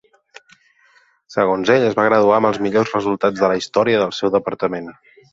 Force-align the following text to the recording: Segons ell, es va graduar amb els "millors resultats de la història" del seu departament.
Segons 1.33 1.71
ell, 1.73 1.85
es 1.89 1.97
va 1.99 2.05
graduar 2.07 2.39
amb 2.41 2.49
els 2.49 2.59
"millors 2.67 2.93
resultats 2.97 3.43
de 3.43 3.51
la 3.53 3.57
història" 3.61 3.99
del 4.05 4.15
seu 4.21 4.33
departament. 4.37 4.89